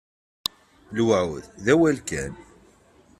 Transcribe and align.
Lewɛud, 0.95 1.45
d 1.63 1.65
awal 1.73 1.97
kan. 2.09 2.33